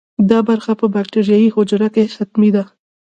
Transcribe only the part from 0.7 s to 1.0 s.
په